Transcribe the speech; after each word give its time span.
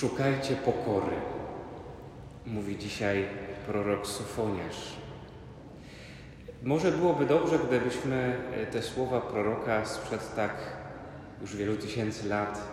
Szukajcie 0.00 0.56
pokory, 0.56 1.16
mówi 2.46 2.78
dzisiaj 2.78 3.28
prorok 3.66 4.06
Sofoniarz. 4.06 4.96
Może 6.62 6.92
byłoby 6.92 7.26
dobrze, 7.26 7.58
gdybyśmy 7.58 8.36
e, 8.54 8.66
te 8.66 8.82
słowa 8.82 9.20
proroka 9.20 9.84
sprzed 9.84 10.34
tak 10.34 10.52
już 11.40 11.56
wielu 11.56 11.76
tysięcy 11.76 12.28
lat 12.28 12.68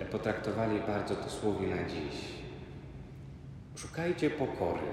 e, 0.00 0.04
potraktowali 0.04 0.80
bardzo 0.80 1.14
dosłownie 1.14 1.74
na 1.74 1.84
dziś. 1.88 2.14
Szukajcie 3.76 4.30
pokory. 4.30 4.86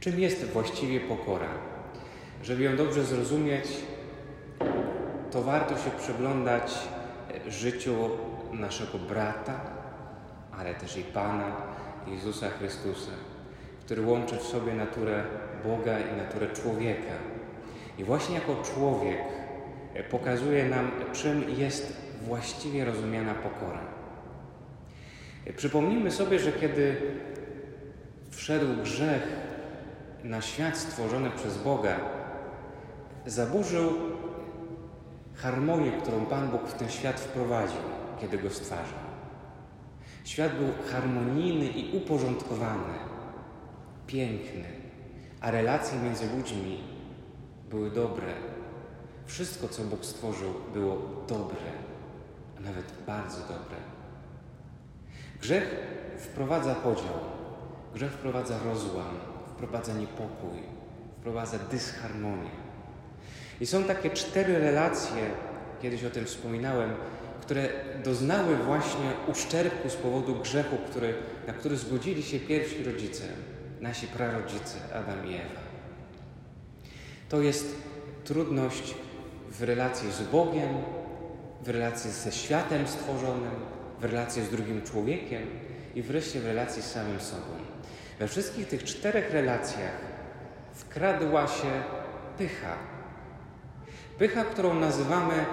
Czym 0.00 0.20
jest 0.20 0.44
właściwie 0.44 1.00
pokora? 1.00 1.50
Żeby 2.42 2.62
ją 2.62 2.76
dobrze 2.76 3.04
zrozumieć, 3.04 3.66
to 5.30 5.42
warto 5.42 5.74
się 5.76 5.90
przyglądać 5.98 6.78
e, 7.46 7.50
życiu 7.50 8.10
naszego 8.52 8.98
brata, 8.98 9.77
ale 10.58 10.74
też 10.74 10.96
i 10.96 11.02
Pana 11.02 11.52
Jezusa 12.06 12.50
Chrystusa, 12.50 13.10
który 13.80 14.02
łączy 14.02 14.36
w 14.36 14.42
sobie 14.42 14.74
naturę 14.74 15.24
Boga 15.64 15.98
i 15.98 16.16
naturę 16.16 16.46
człowieka. 16.48 17.14
I 17.98 18.04
właśnie 18.04 18.34
jako 18.34 18.62
człowiek 18.62 19.18
e, 19.94 20.04
pokazuje 20.04 20.68
nam, 20.68 20.90
czym 21.12 21.50
jest 21.58 21.96
właściwie 22.22 22.84
rozumiana 22.84 23.34
pokora. 23.34 23.80
E, 25.46 25.52
przypomnijmy 25.52 26.10
sobie, 26.10 26.38
że 26.38 26.52
kiedy 26.52 26.96
wszedł 28.30 28.82
grzech 28.82 29.22
na 30.24 30.40
świat 30.40 30.76
stworzony 30.76 31.30
przez 31.30 31.58
Boga, 31.58 31.96
zaburzył 33.26 33.92
harmonię, 35.34 35.92
którą 35.92 36.26
Pan 36.26 36.48
Bóg 36.48 36.68
w 36.68 36.74
ten 36.74 36.88
świat 36.88 37.20
wprowadził, 37.20 37.80
kiedy 38.20 38.38
go 38.38 38.50
stwarzał. 38.50 39.07
Świat 40.24 40.52
był 40.56 40.68
harmonijny 40.92 41.66
i 41.66 41.96
uporządkowany, 41.96 42.94
piękny, 44.06 44.64
a 45.40 45.50
relacje 45.50 45.98
między 45.98 46.36
ludźmi 46.36 46.80
były 47.70 47.90
dobre. 47.90 48.32
Wszystko, 49.26 49.68
co 49.68 49.82
Bóg 49.82 50.04
stworzył, 50.04 50.54
było 50.74 50.98
dobre, 51.28 51.72
a 52.58 52.60
nawet 52.60 52.92
bardzo 53.06 53.40
dobre. 53.40 53.76
Grzech 55.40 55.76
wprowadza 56.18 56.74
podział, 56.74 57.18
grzech 57.94 58.12
wprowadza 58.12 58.58
rozłam, 58.64 59.14
wprowadza 59.54 59.92
niepokój, 59.92 60.58
wprowadza 61.20 61.58
dysharmonię. 61.58 62.50
I 63.60 63.66
są 63.66 63.84
takie 63.84 64.10
cztery 64.10 64.58
relacje, 64.58 65.30
kiedyś 65.82 66.04
o 66.04 66.10
tym 66.10 66.24
wspominałem, 66.24 66.90
które 67.48 67.68
doznały 68.04 68.56
właśnie 68.56 69.12
uszczerbku 69.26 69.90
z 69.90 69.96
powodu 69.96 70.34
grzechu, 70.34 70.76
który, 70.90 71.14
na 71.46 71.52
który 71.52 71.76
zgodzili 71.76 72.22
się 72.22 72.40
pierwsi 72.40 72.84
rodzice, 72.84 73.24
nasi 73.80 74.06
prarodzice, 74.06 74.78
Adam 74.94 75.26
i 75.26 75.34
Ewa. 75.34 75.60
To 77.28 77.40
jest 77.40 77.74
trudność 78.24 78.94
w 79.50 79.62
relacji 79.62 80.12
z 80.12 80.22
Bogiem, 80.22 80.68
w 81.64 81.68
relacji 81.68 82.10
ze 82.10 82.32
światem 82.32 82.88
stworzonym, 82.88 83.54
w 84.00 84.04
relacji 84.04 84.42
z 84.42 84.50
drugim 84.50 84.82
człowiekiem 84.82 85.42
i 85.94 86.02
wreszcie 86.02 86.40
w 86.40 86.46
relacji 86.46 86.82
z 86.82 86.90
samym 86.90 87.20
sobą. 87.20 87.52
We 88.18 88.28
wszystkich 88.28 88.68
tych 88.68 88.84
czterech 88.84 89.30
relacjach 89.30 90.00
wkradła 90.72 91.46
się 91.46 91.82
pycha. 92.38 92.74
Pycha, 94.18 94.44
którą 94.44 94.74
nazywamy 94.74 95.44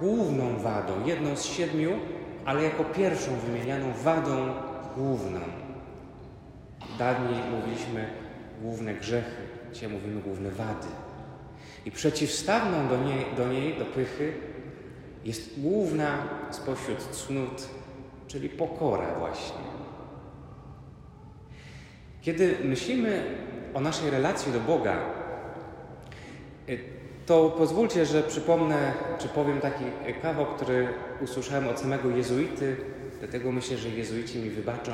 główną 0.00 0.58
wadą, 0.58 0.92
jedną 1.06 1.36
z 1.36 1.44
siedmiu, 1.44 1.90
ale 2.44 2.62
jako 2.62 2.84
pierwszą 2.84 3.30
wymienianą 3.36 3.92
wadą 3.92 4.54
główną. 4.96 5.40
Dawniej 6.98 7.40
mówiliśmy 7.50 8.08
główne 8.62 8.94
grzechy, 8.94 9.42
dzisiaj 9.72 9.88
mówimy 9.88 10.20
główne 10.20 10.50
wady. 10.50 10.86
I 11.84 11.90
przeciwstawną 11.90 12.88
do 12.88 13.04
niej, 13.04 13.24
do 13.36 13.48
niej, 13.48 13.78
do 13.78 13.84
pychy, 13.84 14.32
jest 15.24 15.60
główna 15.60 16.18
spośród 16.50 16.98
cnót, 16.98 17.68
czyli 18.26 18.48
pokora 18.48 19.14
właśnie. 19.18 19.68
Kiedy 22.22 22.56
myślimy 22.64 23.24
o 23.74 23.80
naszej 23.80 24.10
relacji 24.10 24.52
do 24.52 24.60
Boga, 24.60 24.96
to 27.28 27.50
pozwólcie, 27.50 28.06
że 28.06 28.22
przypomnę, 28.22 28.92
czy 29.18 29.28
powiem 29.28 29.60
taki 29.60 29.84
kawał, 30.22 30.46
który 30.46 30.88
usłyszałem 31.20 31.68
od 31.68 31.80
samego 31.80 32.10
jezuity, 32.10 32.76
dlatego 33.18 33.52
myślę, 33.52 33.76
że 33.76 33.88
jezuici 33.88 34.38
mi 34.38 34.50
wybaczą, 34.50 34.92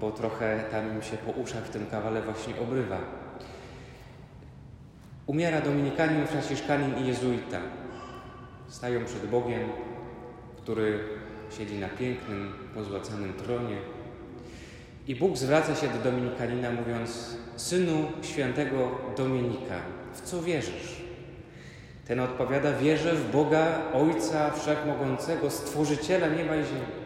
bo 0.00 0.10
trochę 0.10 0.64
tam 0.70 0.94
im 0.96 1.02
się 1.02 1.16
po 1.16 1.30
uszach 1.30 1.64
w 1.64 1.70
tym 1.70 1.86
kawale 1.86 2.22
właśnie 2.22 2.60
obrywa. 2.60 2.98
Umiera 5.26 5.60
dominikanin, 5.60 6.26
franciszkanin 6.26 6.98
i 6.98 7.06
jezuita. 7.06 7.60
Stają 8.68 9.04
przed 9.04 9.26
Bogiem, 9.26 9.68
który 10.56 10.98
siedzi 11.58 11.78
na 11.78 11.88
pięknym, 11.88 12.52
pozłacanym 12.74 13.32
tronie. 13.32 13.76
I 15.08 15.14
Bóg 15.14 15.36
zwraca 15.36 15.74
się 15.74 15.88
do 15.88 16.10
dominikanina, 16.10 16.70
mówiąc: 16.70 17.36
Synu 17.56 18.06
świętego 18.22 18.90
Dominika, 19.16 19.80
w 20.14 20.20
co 20.20 20.42
wierzysz? 20.42 21.03
Ten 22.04 22.20
odpowiada: 22.20 22.72
Wierzę 22.72 23.14
w 23.14 23.30
Boga, 23.32 23.92
Ojca 23.92 24.50
Wszechmogącego, 24.50 25.50
Stworzyciela 25.50 26.28
nieba 26.28 26.56
i 26.56 26.64
ziemi. 26.64 27.04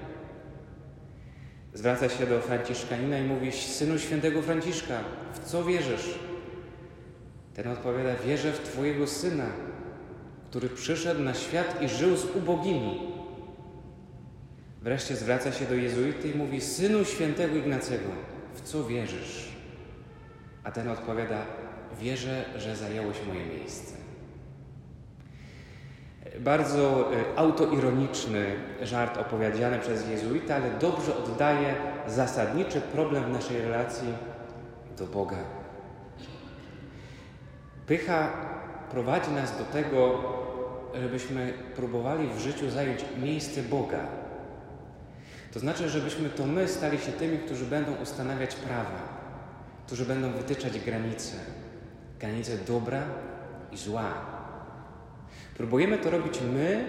Zwraca 1.74 2.08
się 2.08 2.26
do 2.26 2.40
Franciszkanina 2.40 3.18
i 3.18 3.24
mówi: 3.24 3.52
Synu 3.52 3.98
świętego 3.98 4.42
Franciszka, 4.42 5.00
w 5.32 5.44
co 5.44 5.64
wierzysz? 5.64 6.18
Ten 7.54 7.68
odpowiada: 7.68 8.14
Wierzę 8.26 8.52
w 8.52 8.60
Twojego 8.60 9.06
syna, 9.06 9.46
który 10.50 10.68
przyszedł 10.68 11.22
na 11.22 11.34
świat 11.34 11.82
i 11.82 11.88
żył 11.88 12.16
z 12.16 12.36
ubogimi. 12.36 13.00
Wreszcie 14.82 15.16
zwraca 15.16 15.52
się 15.52 15.64
do 15.64 15.74
jezuity 15.74 16.30
i 16.30 16.34
mówi: 16.34 16.60
Synu 16.60 17.04
świętego 17.04 17.56
Ignacego, 17.56 18.08
w 18.54 18.60
co 18.60 18.84
wierzysz? 18.84 19.48
A 20.64 20.70
ten 20.70 20.88
odpowiada: 20.88 21.46
Wierzę, 22.00 22.44
że 22.56 22.76
zająłeś 22.76 23.16
moje 23.28 23.46
miejsce. 23.46 24.07
Bardzo 26.40 27.12
y, 27.12 27.38
autoironiczny 27.38 28.46
żart 28.82 29.18
opowiedziany 29.18 29.78
przez 29.78 30.08
jezuita, 30.08 30.54
ale 30.56 30.70
dobrze 30.70 31.16
oddaje 31.16 31.74
zasadniczy 32.06 32.80
problem 32.80 33.24
w 33.24 33.32
naszej 33.32 33.62
relacji 33.62 34.08
do 34.98 35.06
Boga. 35.06 35.36
Pycha 37.86 38.28
prowadzi 38.90 39.30
nas 39.30 39.58
do 39.58 39.64
tego, 39.64 40.24
żebyśmy 40.94 41.52
próbowali 41.76 42.28
w 42.28 42.38
życiu 42.38 42.70
zająć 42.70 43.04
miejsce 43.22 43.62
Boga. 43.62 44.00
To 45.52 45.60
znaczy, 45.60 45.88
żebyśmy 45.88 46.28
to 46.28 46.46
my 46.46 46.68
stali 46.68 46.98
się 46.98 47.12
tymi, 47.12 47.38
którzy 47.38 47.64
będą 47.64 47.94
ustanawiać 48.02 48.54
prawa, 48.54 49.18
którzy 49.86 50.04
będą 50.04 50.32
wytyczać 50.32 50.80
granice, 50.80 51.36
granice 52.20 52.56
dobra 52.58 53.02
i 53.72 53.76
zła, 53.76 54.37
Próbujemy 55.56 55.98
to 55.98 56.10
robić 56.10 56.40
my, 56.52 56.84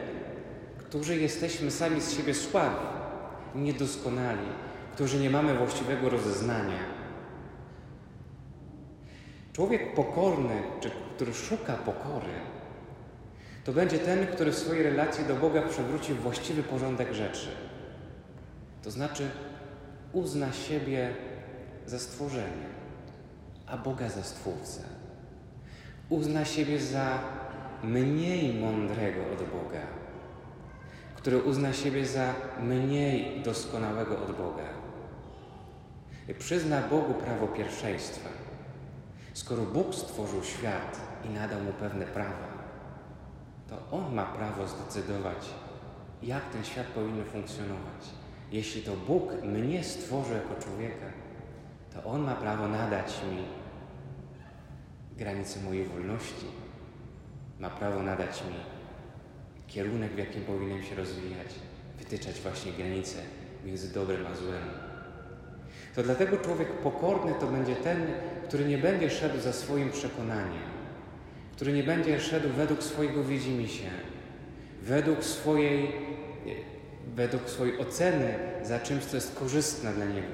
którzy 0.77 1.17
jesteśmy 1.17 1.71
sami 1.71 2.01
z 2.01 2.17
siebie 2.17 2.33
słabi, 2.33 2.85
niedoskonali, 3.55 4.47
którzy 4.93 5.19
nie 5.19 5.29
mamy 5.29 5.53
właściwego 5.53 6.09
rozeznania. 6.09 6.99
Człowiek 9.53 9.95
pokorny, 9.95 10.61
czy 10.79 10.91
który 11.15 11.33
szuka 11.33 11.73
pokory, 11.73 12.33
to 13.63 13.73
będzie 13.73 13.99
ten, 13.99 14.27
który 14.27 14.51
w 14.51 14.57
swojej 14.57 14.83
relacji 14.83 15.25
do 15.25 15.35
Boga 15.35 15.61
przywróci 15.61 16.13
właściwy 16.13 16.63
porządek 16.63 17.13
rzeczy. 17.13 17.47
To 18.83 18.91
znaczy 18.91 19.29
uzna 20.13 20.51
siebie 20.51 21.13
za 21.85 21.99
stworzenie, 21.99 22.69
a 23.67 23.77
Boga 23.77 24.09
za 24.09 24.23
stwórcę. 24.23 24.81
Uzna 26.09 26.45
siebie 26.45 26.79
za 26.79 27.19
mniej 27.83 28.53
mądrego 28.53 29.21
od 29.21 29.49
Boga, 29.49 29.81
który 31.15 31.37
uzna 31.37 31.73
siebie 31.73 32.05
za 32.05 32.33
mniej 32.59 33.41
doskonałego 33.43 34.23
od 34.23 34.37
Boga. 34.37 34.69
Przyzna 36.39 36.81
Bogu 36.81 37.13
prawo 37.13 37.47
pierwszeństwa. 37.47 38.29
Skoro 39.33 39.63
Bóg 39.63 39.95
stworzył 39.95 40.43
świat 40.43 40.99
i 41.25 41.29
nadał 41.29 41.61
mu 41.61 41.71
pewne 41.71 42.05
prawa, 42.05 42.47
to 43.69 43.75
On 43.91 44.13
ma 44.13 44.25
prawo 44.25 44.67
zdecydować, 44.67 45.49
jak 46.23 46.49
ten 46.49 46.63
świat 46.63 46.87
powinien 46.87 47.25
funkcjonować. 47.25 48.09
Jeśli 48.51 48.81
to 48.81 48.91
Bóg 49.07 49.43
mnie 49.43 49.83
stworzył 49.83 50.35
jako 50.35 50.61
człowieka, 50.63 51.05
to 51.93 52.03
On 52.03 52.21
ma 52.21 52.35
prawo 52.35 52.67
nadać 52.67 53.21
mi 53.31 53.43
granice 55.17 55.59
mojej 55.59 55.85
wolności, 55.85 56.45
ma 57.59 57.69
prawo 57.69 58.03
nadać 58.03 58.41
mi 58.41 58.55
kierunek, 59.67 60.11
w 60.11 60.17
jakim 60.17 60.41
powinienem 60.41 60.83
się 60.83 60.95
rozwijać, 60.95 61.47
wytyczać 61.99 62.41
właśnie 62.41 62.71
granice 62.71 63.17
między 63.65 63.93
dobrem 63.93 64.27
a 64.27 64.35
złem. 64.35 64.63
To 65.95 66.03
dlatego 66.03 66.37
człowiek 66.37 66.67
pokorny 66.67 67.33
to 67.39 67.47
będzie 67.47 67.75
ten, 67.75 68.07
który 68.47 68.65
nie 68.65 68.77
będzie 68.77 69.09
szedł 69.09 69.39
za 69.39 69.53
swoim 69.53 69.89
przekonaniem, 69.89 70.69
który 71.55 71.73
nie 71.73 71.83
będzie 71.83 72.19
szedł 72.19 72.49
według 72.49 72.83
swojego 72.83 73.23
widzimisię, 73.23 73.89
według 74.81 75.23
swojej, 75.23 75.91
według 77.15 77.49
swojej 77.49 77.79
oceny 77.79 78.33
za 78.63 78.79
czymś, 78.79 79.05
co 79.05 79.17
jest 79.17 79.35
korzystne 79.35 79.93
dla 79.93 80.05
niego, 80.05 80.27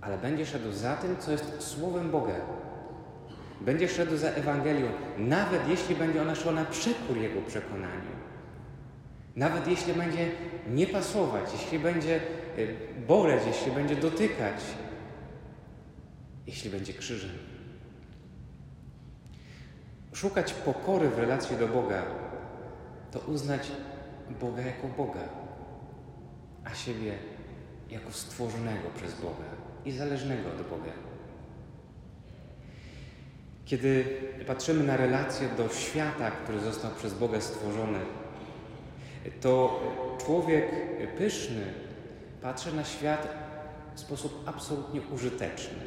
ale 0.00 0.18
będzie 0.18 0.46
szedł 0.46 0.72
za 0.72 0.96
tym, 0.96 1.16
co 1.18 1.32
jest 1.32 1.60
Słowem 1.62 2.10
Boga. 2.10 2.34
Będzie 3.60 3.88
szedł 3.88 4.16
za 4.16 4.28
Ewangelią, 4.28 4.86
nawet 5.18 5.68
jeśli 5.68 5.96
będzie 5.96 6.22
ona 6.22 6.34
szła 6.34 6.52
na 6.52 6.64
przekór 6.64 7.16
jego 7.16 7.42
przekonaniu. 7.42 8.14
Nawet 9.36 9.68
jeśli 9.68 9.94
będzie 9.94 10.30
nie 10.68 10.86
pasować, 10.86 11.52
jeśli 11.52 11.78
będzie 11.78 12.20
y, 12.58 12.76
boleć, 13.08 13.42
jeśli 13.46 13.72
będzie 13.72 13.96
dotykać, 13.96 14.60
jeśli 16.46 16.70
będzie 16.70 16.92
krzyżem. 16.92 17.30
Szukać 20.12 20.52
pokory 20.52 21.08
w 21.08 21.18
relacji 21.18 21.56
do 21.56 21.68
Boga 21.68 22.02
to 23.10 23.18
uznać 23.18 23.70
Boga 24.40 24.62
jako 24.62 24.88
Boga, 24.88 25.28
a 26.64 26.74
siebie 26.74 27.12
jako 27.90 28.12
stworzonego 28.12 28.90
przez 28.96 29.14
Boga 29.14 29.44
i 29.84 29.92
zależnego 29.92 30.48
od 30.48 30.68
Boga. 30.68 31.13
Kiedy 33.64 34.04
patrzymy 34.46 34.84
na 34.84 34.96
relację 34.96 35.48
do 35.56 35.68
świata, 35.68 36.30
który 36.30 36.60
został 36.60 36.90
przez 36.90 37.14
Boga 37.14 37.40
stworzony, 37.40 37.98
to 39.40 39.80
człowiek 40.26 40.70
pyszny 41.18 41.64
patrzy 42.42 42.76
na 42.76 42.84
świat 42.84 43.28
w 43.94 44.00
sposób 44.00 44.42
absolutnie 44.46 45.00
użyteczny. 45.14 45.80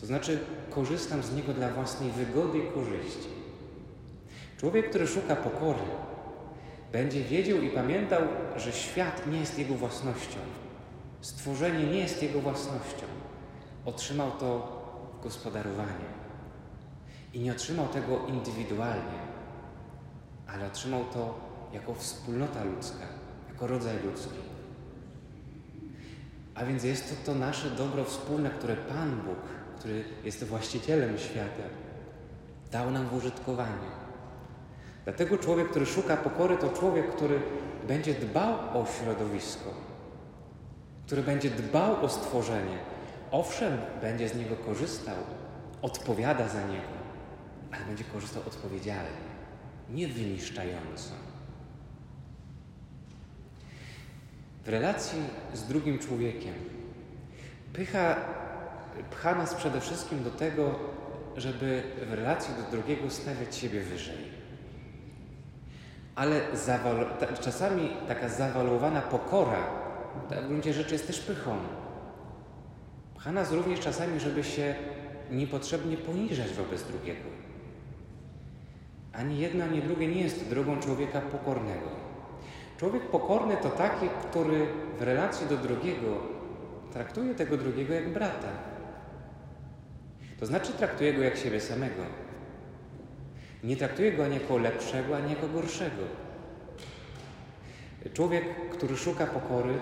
To 0.00 0.06
znaczy, 0.06 0.38
korzystam 0.70 1.22
z 1.22 1.34
niego 1.34 1.52
dla 1.52 1.68
własnej 1.68 2.10
wygody 2.10 2.58
i 2.58 2.72
korzyści. 2.72 3.28
Człowiek, 4.58 4.90
który 4.90 5.06
szuka 5.06 5.36
pokory, 5.36 5.78
będzie 6.92 7.24
wiedział 7.24 7.58
i 7.58 7.70
pamiętał, 7.70 8.22
że 8.56 8.72
świat 8.72 9.26
nie 9.26 9.38
jest 9.38 9.58
jego 9.58 9.74
własnością. 9.74 10.38
Stworzenie 11.20 11.86
nie 11.86 11.98
jest 11.98 12.22
jego 12.22 12.40
własnością. 12.40 13.06
Otrzymał 13.84 14.30
to 14.30 14.80
w 15.20 15.22
gospodarowanie. 15.22 16.23
I 17.34 17.40
nie 17.40 17.52
otrzymał 17.52 17.88
tego 17.88 18.26
indywidualnie, 18.26 19.18
ale 20.46 20.66
otrzymał 20.66 21.04
to 21.04 21.34
jako 21.72 21.94
wspólnota 21.94 22.64
ludzka, 22.64 23.06
jako 23.48 23.66
rodzaj 23.66 23.96
ludzki. 24.04 24.38
A 26.54 26.64
więc 26.64 26.84
jest 26.84 27.10
to 27.10 27.32
to 27.32 27.38
nasze 27.38 27.70
dobro 27.70 28.04
wspólne, 28.04 28.50
które 28.50 28.76
Pan 28.76 29.10
Bóg, 29.10 29.38
który 29.78 30.04
jest 30.24 30.44
właścicielem 30.44 31.18
świata, 31.18 31.62
dał 32.70 32.90
nam 32.90 33.08
w 33.08 33.14
użytkowanie. 33.14 33.94
Dlatego 35.04 35.38
człowiek, 35.38 35.70
który 35.70 35.86
szuka 35.86 36.16
pokory, 36.16 36.56
to 36.56 36.68
człowiek, 36.68 37.16
który 37.16 37.40
będzie 37.88 38.14
dbał 38.14 38.54
o 38.54 38.86
środowisko, 38.86 39.70
który 41.06 41.22
będzie 41.22 41.50
dbał 41.50 42.04
o 42.04 42.08
stworzenie. 42.08 42.78
Owszem, 43.30 43.78
będzie 44.00 44.28
z 44.28 44.36
niego 44.36 44.56
korzystał, 44.56 45.16
odpowiada 45.82 46.48
za 46.48 46.66
niego, 46.66 47.03
ale 47.76 47.86
będzie 47.86 48.04
korzystał 48.04 48.42
odpowiedzialnie, 48.46 49.34
nie 49.90 50.08
wyniszczająco. 50.08 51.10
W 54.64 54.68
relacji 54.68 55.18
z 55.54 55.62
drugim 55.62 55.98
człowiekiem 55.98 56.54
pycha 57.72 58.16
pcha 59.10 59.34
nas 59.34 59.54
przede 59.54 59.80
wszystkim 59.80 60.24
do 60.24 60.30
tego, 60.30 60.74
żeby 61.36 61.82
w 62.10 62.12
relacji 62.12 62.54
do 62.54 62.76
drugiego 62.76 63.10
stawiać 63.10 63.56
siebie 63.56 63.80
wyżej. 63.80 64.34
Ale 66.14 66.40
czasami 67.40 67.90
taka 68.08 68.28
zawalowana 68.28 69.00
pokora 69.00 69.66
w 70.30 70.46
gruncie 70.48 70.72
rzeczy 70.72 70.92
jest 70.92 71.06
też 71.06 71.20
pychą. 71.20 71.58
Pcha 73.18 73.32
nas 73.32 73.52
również 73.52 73.80
czasami, 73.80 74.20
żeby 74.20 74.44
się 74.44 74.74
niepotrzebnie 75.30 75.96
poniżać 75.96 76.52
wobec 76.52 76.82
drugiego. 76.82 77.28
Ani 79.16 79.38
jedno, 79.38 79.64
ani 79.64 79.82
drugie 79.82 80.08
nie 80.08 80.20
jest 80.20 80.48
drogą 80.48 80.80
człowieka 80.80 81.20
pokornego. 81.20 81.88
Człowiek 82.78 83.02
pokorny 83.02 83.56
to 83.56 83.70
taki, 83.70 84.06
który 84.30 84.66
w 84.98 85.02
relacji 85.02 85.46
do 85.46 85.56
drugiego 85.56 86.20
traktuje 86.92 87.34
tego 87.34 87.56
drugiego 87.56 87.94
jak 87.94 88.12
brata. 88.12 88.48
To 90.40 90.46
znaczy 90.46 90.72
traktuje 90.72 91.14
go 91.14 91.22
jak 91.22 91.36
siebie 91.36 91.60
samego. 91.60 92.02
Nie 93.64 93.76
traktuje 93.76 94.12
go 94.12 94.24
ani 94.24 94.34
jako 94.34 94.58
lepszego, 94.58 95.16
ani 95.16 95.30
jako 95.30 95.48
gorszego. 95.48 96.02
Człowiek, 98.12 98.44
który 98.70 98.96
szuka 98.96 99.26
pokory, 99.26 99.74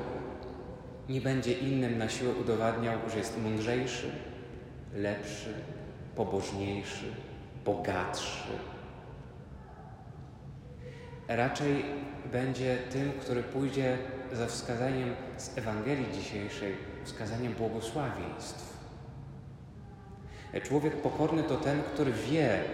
nie 1.09 1.21
będzie 1.21 1.53
innym 1.53 1.99
na 1.99 2.09
siłę 2.09 2.33
udowadniał, 2.41 2.99
że 3.11 3.19
jest 3.19 3.43
mądrzejszy, 3.43 4.11
lepszy, 4.95 5.55
pobożniejszy, 6.17 7.05
bogatszy, 7.65 8.53
raczej 11.37 11.85
będzie 12.33 12.79
tym, 12.91 13.13
który 13.21 13.43
pójdzie 13.43 13.99
za 14.33 14.47
wskazaniem 14.47 15.15
z 15.37 15.59
Ewangelii 15.59 16.13
dzisiejszej, 16.15 16.77
wskazaniem 17.05 17.53
błogosławieństw. 17.53 18.73
Człowiek 20.63 20.97
pokorny 20.97 21.43
to 21.43 21.57
ten, 21.57 21.83
który 21.83 22.13
wie, 22.13 22.65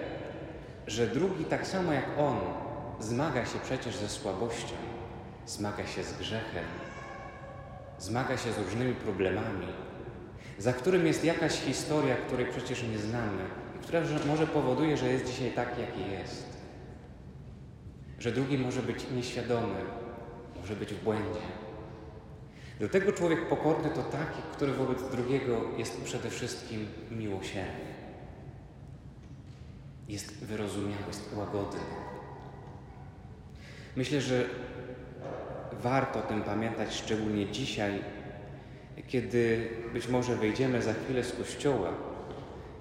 że 0.86 1.06
drugi 1.06 1.44
tak 1.44 1.66
samo 1.66 1.92
jak 1.92 2.04
on 2.18 2.38
zmaga 3.00 3.46
się 3.46 3.58
przecież 3.64 3.96
ze 3.96 4.08
słabością, 4.08 4.74
zmaga 5.46 5.86
się 5.86 6.04
z 6.04 6.12
grzechem, 6.12 6.64
zmaga 7.98 8.36
się 8.36 8.52
z 8.52 8.58
różnymi 8.58 8.94
problemami, 8.94 9.66
za 10.58 10.72
którym 10.72 11.06
jest 11.06 11.24
jakaś 11.24 11.52
historia, 11.52 12.16
której 12.16 12.46
przecież 12.46 12.82
nie 12.82 12.98
znamy 12.98 13.42
i 13.76 13.84
która 13.84 14.00
może 14.26 14.46
powoduje, 14.46 14.96
że 14.96 15.08
jest 15.12 15.26
dzisiaj 15.26 15.50
taki, 15.50 15.80
jaki 15.80 16.10
jest 16.10 16.57
że 18.18 18.32
drugi 18.32 18.58
może 18.58 18.82
być 18.82 19.10
nieświadomy, 19.16 19.80
może 20.60 20.76
być 20.76 20.94
w 20.94 21.04
błędzie. 21.04 21.40
Dlatego 22.78 23.12
człowiek 23.12 23.48
pokorny 23.48 23.90
to 23.90 24.02
taki, 24.02 24.42
który 24.52 24.72
wobec 24.72 25.10
drugiego 25.10 25.60
jest 25.76 26.02
przede 26.04 26.30
wszystkim 26.30 26.86
miłosierny. 27.10 27.98
Jest 30.08 30.44
wyrozumiały, 30.44 31.02
jest 31.08 31.36
łagodny. 31.36 31.80
Myślę, 33.96 34.20
że 34.20 34.44
warto 35.72 36.18
o 36.18 36.22
tym 36.22 36.42
pamiętać 36.42 36.94
szczególnie 36.94 37.46
dzisiaj, 37.46 38.02
kiedy 39.06 39.68
być 39.92 40.08
może 40.08 40.36
wyjdziemy 40.36 40.82
za 40.82 40.94
chwilę 40.94 41.24
z 41.24 41.32
kościoła 41.32 41.90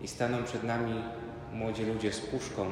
i 0.02 0.08
staną 0.08 0.44
przed 0.44 0.64
nami 0.64 1.04
młodzi 1.54 1.86
ludzie 1.86 2.14
z 2.14 2.20
puszką 2.20 2.72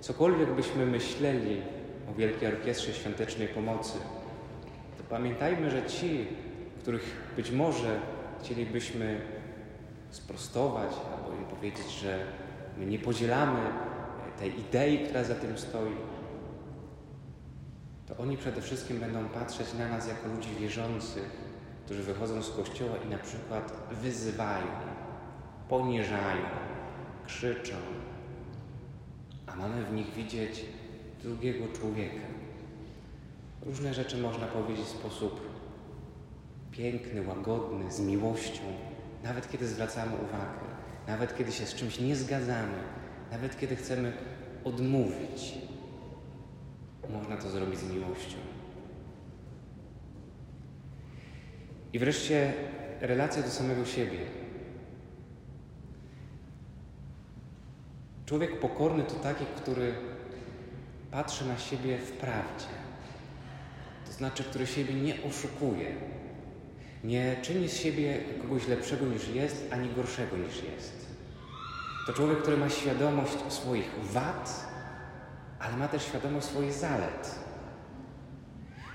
Cokolwiek 0.00 0.52
byśmy 0.54 0.86
myśleli 0.86 1.62
o 2.10 2.14
Wielkiej 2.14 2.48
Orkiestrze 2.48 2.92
Świątecznej 2.92 3.48
Pomocy, 3.48 3.98
to 4.98 5.04
pamiętajmy, 5.10 5.70
że 5.70 5.86
ci, 5.86 6.26
których 6.80 7.32
być 7.36 7.50
może 7.50 8.00
chcielibyśmy 8.40 9.20
sprostować 10.10 10.90
albo 11.16 11.36
im 11.36 11.44
powiedzieć, 11.44 11.90
że 11.90 12.24
my 12.78 12.86
nie 12.86 12.98
podzielamy 12.98 13.60
tej 14.38 14.60
idei, 14.60 14.98
która 14.98 15.24
za 15.24 15.34
tym 15.34 15.58
stoi, 15.58 15.96
to 18.06 18.16
oni 18.16 18.36
przede 18.36 18.62
wszystkim 18.62 19.00
będą 19.00 19.28
patrzeć 19.28 19.74
na 19.74 19.88
nas 19.88 20.08
jako 20.08 20.28
ludzi 20.28 20.48
wierzących, 20.60 21.30
którzy 21.84 22.02
wychodzą 22.02 22.42
z 22.42 22.50
kościoła 22.50 22.96
i 23.06 23.08
na 23.08 23.18
przykład 23.18 23.72
wyzywają, 23.90 24.66
poniżają, 25.68 26.44
krzyczą, 27.26 27.76
mamy 29.58 29.84
w 29.84 29.92
nich 29.92 30.14
widzieć 30.14 30.64
drugiego 31.22 31.64
człowieka. 31.80 32.26
Różne 33.62 33.94
rzeczy 33.94 34.18
można 34.18 34.46
powiedzieć 34.46 34.84
w 34.84 34.88
sposób 34.88 35.40
piękny, 36.70 37.22
łagodny, 37.22 37.92
z 37.92 38.00
miłością, 38.00 38.62
nawet 39.24 39.50
kiedy 39.50 39.66
zwracamy 39.66 40.12
uwagę, 40.14 40.68
nawet 41.06 41.36
kiedy 41.38 41.52
się 41.52 41.66
z 41.66 41.74
czymś 41.74 42.00
nie 42.00 42.16
zgadzamy, 42.16 42.78
nawet 43.30 43.58
kiedy 43.60 43.76
chcemy 43.76 44.12
odmówić. 44.64 45.54
Można 47.10 47.36
to 47.36 47.50
zrobić 47.50 47.78
z 47.78 47.92
miłością. 47.92 48.36
I 51.92 51.98
wreszcie 51.98 52.52
relacja 53.00 53.42
do 53.42 53.50
samego 53.50 53.84
siebie. 53.84 54.18
Człowiek 58.28 58.60
pokorny 58.60 59.02
to 59.02 59.14
taki, 59.14 59.44
który 59.56 59.94
patrzy 61.10 61.48
na 61.48 61.58
siebie 61.58 61.98
w 61.98 62.12
prawdzie. 62.12 62.74
To 64.06 64.12
znaczy, 64.12 64.44
który 64.44 64.66
siebie 64.66 64.94
nie 64.94 65.14
oszukuje, 65.22 65.94
nie 67.04 67.36
czyni 67.42 67.68
z 67.68 67.76
siebie 67.76 68.18
kogoś 68.42 68.68
lepszego 68.68 69.06
niż 69.06 69.28
jest, 69.28 69.68
ani 69.72 69.88
gorszego 69.88 70.36
niż 70.36 70.62
jest. 70.62 71.06
To 72.06 72.12
człowiek, 72.12 72.42
który 72.42 72.56
ma 72.56 72.68
świadomość 72.68 73.38
swoich 73.48 73.90
wad, 74.02 74.66
ale 75.58 75.76
ma 75.76 75.88
też 75.88 76.02
świadomość 76.02 76.46
swoich 76.46 76.72
zalet. 76.72 77.34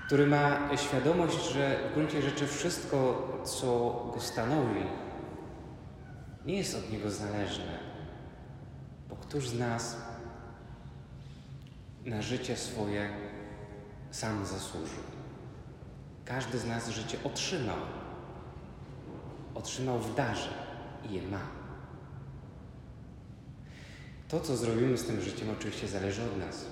Który 0.06 0.26
ma 0.26 0.76
świadomość, 0.76 1.52
że 1.52 1.78
w 1.90 1.94
gruncie 1.94 2.22
rzeczy 2.22 2.46
wszystko, 2.46 3.28
co 3.44 3.66
go 4.14 4.20
stanowi, 4.20 4.82
nie 6.46 6.56
jest 6.56 6.76
od 6.76 6.92
niego 6.92 7.10
zależne. 7.10 7.93
Któż 9.34 9.48
z 9.48 9.58
nas 9.58 9.96
na 12.04 12.22
życie 12.22 12.56
swoje 12.56 13.10
sam 14.10 14.46
zasłużył? 14.46 15.02
Każdy 16.24 16.58
z 16.58 16.66
nas 16.66 16.88
życie 16.88 17.18
otrzymał. 17.24 17.76
Otrzymał 19.54 19.98
w 19.98 20.14
darze 20.14 20.48
i 21.08 21.14
je 21.14 21.22
ma. 21.22 21.40
To, 24.28 24.40
co 24.40 24.56
zrobimy 24.56 24.98
z 24.98 25.06
tym 25.06 25.20
życiem, 25.20 25.48
oczywiście 25.58 25.88
zależy 25.88 26.22
od 26.22 26.38
nas. 26.38 26.66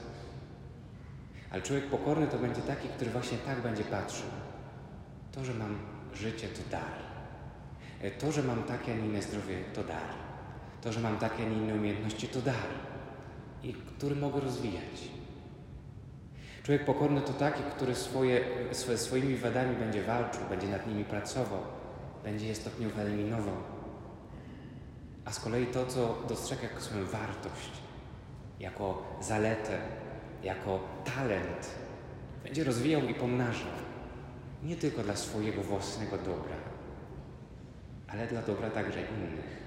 Ale 1.51 1.63
człowiek 1.63 1.91
pokorny 1.91 2.27
to 2.27 2.39
będzie 2.39 2.63
taki, 2.63 2.89
który 2.89 3.11
właśnie 3.11 3.39
tak 3.39 3.63
będzie 3.63 3.85
patrzył. 3.85 4.29
To, 5.33 5.45
że 5.45 5.55
mam 5.55 5.79
życie, 6.15 6.49
to 6.49 6.71
dar. 6.71 6.99
To, 8.19 8.33
że 8.33 8.43
mam 8.43 8.63
takie, 8.63 8.93
a 8.93 8.97
nie 8.97 9.07
inne 9.07 9.23
zdrowie, 9.23 9.65
to 9.75 9.85
dar. 9.85 10.32
To, 10.83 10.93
że 10.93 11.01
mam 11.01 11.19
takie, 11.19 11.43
a 11.47 11.49
nie 11.49 11.57
inne 11.57 11.75
umiejętności, 11.75 12.29
to 12.29 12.43
dar. 12.43 12.55
I 13.63 13.73
który 13.75 14.17
mogę 14.17 14.41
rozwijać. 14.41 15.11
Człowiek 16.63 16.85
pokorny 16.85 17.21
to 17.21 17.33
taki, 17.33 17.63
który 17.77 17.95
swoje, 17.95 18.45
swoimi 18.97 19.37
wadami 19.37 19.77
będzie 19.77 20.03
walczył, 20.03 20.43
będzie 20.51 20.69
nad 20.69 20.87
nimi 20.87 21.05
pracował, 21.05 21.61
będzie 22.25 22.47
je 22.47 22.55
stopniowo 22.55 23.01
eliminował. 23.01 23.57
A 25.25 25.33
z 25.33 25.41
kolei 25.41 25.67
to, 25.67 25.87
co 25.87 26.23
dostrzega 26.29 26.63
jako 26.63 26.81
swoją 26.81 27.05
wartość, 27.05 27.71
jako 28.61 29.03
zaletę, 29.21 29.79
jako 30.43 30.81
talent, 31.05 31.71
będzie 32.45 32.65
rozwijał 32.65 33.03
i 33.03 33.15
pomnażał. 33.15 33.73
Nie 34.63 34.77
tylko 34.77 35.03
dla 35.03 35.17
swojego 35.17 35.63
własnego 35.63 36.19
dobra, 36.19 36.57
ale 38.09 38.27
dla 38.27 38.43
dobra 38.43 38.71
także 38.71 39.01
innych. 39.01 39.62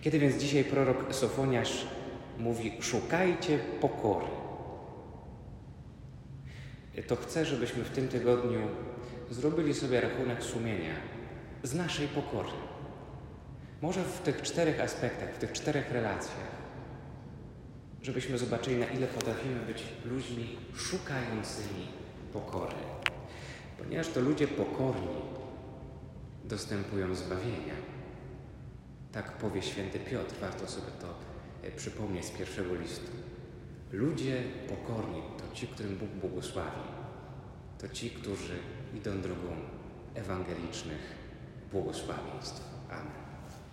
Kiedy 0.00 0.18
więc 0.18 0.36
dzisiaj 0.36 0.64
prorok 0.64 1.14
Sofoniasz 1.14 1.86
mówi: 2.38 2.72
Szukajcie 2.80 3.58
pokory, 3.80 4.26
to 7.06 7.16
chcę, 7.16 7.44
żebyśmy 7.44 7.84
w 7.84 7.90
tym 7.90 8.08
tygodniu 8.08 8.60
zrobili 9.30 9.74
sobie 9.74 10.00
rachunek 10.00 10.42
sumienia 10.42 10.94
z 11.62 11.74
naszej 11.74 12.08
pokory. 12.08 12.48
Może 13.82 14.04
w 14.04 14.20
tych 14.20 14.42
czterech 14.42 14.80
aspektach, 14.80 15.34
w 15.34 15.38
tych 15.38 15.52
czterech 15.52 15.92
relacjach, 15.92 16.58
żebyśmy 18.02 18.38
zobaczyli, 18.38 18.76
na 18.76 18.86
ile 18.86 19.06
potrafimy 19.06 19.66
być 19.66 19.84
ludźmi 20.04 20.56
szukającymi 20.74 21.86
pokory. 22.32 22.74
Ponieważ 23.78 24.08
to 24.08 24.20
ludzie 24.20 24.48
pokorni 24.48 25.16
dostępują 26.44 27.14
zbawienia. 27.14 27.74
Tak 29.12 29.32
powie 29.32 29.62
święty 29.62 29.98
Piotr, 29.98 30.34
warto 30.40 30.66
sobie 30.66 30.92
to 31.00 31.14
e, 31.62 31.70
przypomnieć 31.70 32.24
z 32.24 32.30
pierwszego 32.30 32.74
listu. 32.74 33.12
Ludzie 33.92 34.42
pokorni 34.68 35.22
to 35.38 35.54
ci, 35.54 35.66
którym 35.66 35.96
Bóg 35.96 36.08
błogosławi. 36.08 36.80
To 37.78 37.88
ci, 37.88 38.10
którzy 38.10 38.58
idą 38.94 39.20
drogą 39.20 39.56
ewangelicznych 40.14 41.14
błogosławieństw. 41.72 42.62
Amen. 42.90 43.27